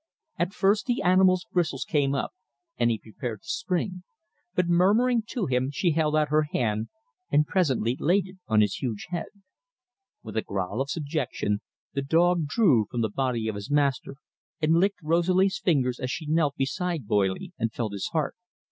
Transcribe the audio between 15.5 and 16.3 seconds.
fingers as she